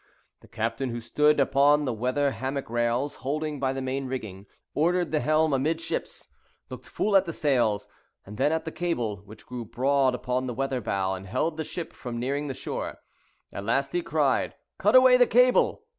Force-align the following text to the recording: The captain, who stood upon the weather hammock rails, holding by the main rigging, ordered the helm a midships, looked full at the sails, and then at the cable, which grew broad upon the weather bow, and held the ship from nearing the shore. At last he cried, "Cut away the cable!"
The 0.39 0.47
captain, 0.47 0.89
who 0.89 0.99
stood 0.99 1.39
upon 1.39 1.85
the 1.85 1.93
weather 1.93 2.31
hammock 2.31 2.71
rails, 2.71 3.17
holding 3.17 3.59
by 3.59 3.71
the 3.71 3.83
main 3.83 4.07
rigging, 4.07 4.47
ordered 4.73 5.11
the 5.11 5.19
helm 5.19 5.53
a 5.53 5.59
midships, 5.59 6.27
looked 6.71 6.87
full 6.87 7.15
at 7.15 7.25
the 7.27 7.31
sails, 7.31 7.87
and 8.25 8.37
then 8.37 8.51
at 8.51 8.65
the 8.65 8.71
cable, 8.71 9.17
which 9.17 9.45
grew 9.45 9.63
broad 9.63 10.15
upon 10.15 10.47
the 10.47 10.55
weather 10.55 10.81
bow, 10.81 11.13
and 11.13 11.27
held 11.27 11.55
the 11.55 11.63
ship 11.63 11.93
from 11.93 12.19
nearing 12.19 12.47
the 12.47 12.55
shore. 12.55 12.97
At 13.53 13.63
last 13.63 13.93
he 13.93 14.01
cried, 14.01 14.55
"Cut 14.79 14.95
away 14.95 15.17
the 15.17 15.27
cable!" 15.27 15.83